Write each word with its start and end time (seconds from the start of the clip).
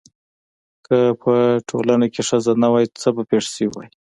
که 0.85 0.97
په 1.23 1.33
ټولنه 1.69 2.05
کې 2.13 2.21
ښځه 2.29 2.51
نه 2.61 2.67
وای 2.71 2.85
څه 3.01 3.09
به 3.15 3.23
پېښ 3.31 3.43
شوي 3.53 3.67
واي؟ 3.71 3.89